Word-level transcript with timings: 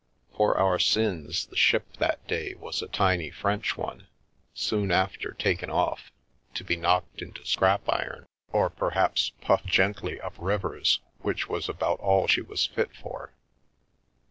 For 0.35 0.57
our 0.57 0.79
sins, 0.79 1.45
the 1.45 1.55
ship 1.55 1.97
that 1.97 2.25
day 2.25 2.55
was 2.55 2.81
a 2.81 2.87
tiny 2.87 3.29
French 3.29 3.77
one, 3.77 4.07
soon 4.51 4.89
after 4.91 5.31
taken 5.33 5.69
off, 5.69 6.11
to 6.55 6.63
be 6.63 6.75
knocked 6.75 7.21
into 7.21 7.45
scrap 7.45 7.83
iron 7.87 8.25
or 8.51 8.71
perhaps, 8.71 9.29
puff 9.41 9.63
gently 9.63 10.19
up 10.19 10.33
rivers, 10.39 11.01
which 11.19 11.47
was 11.47 11.69
about 11.69 11.99
all 11.99 12.25
she 12.25 12.41
was 12.41 12.65
fit 12.65 12.95
for. 12.95 13.35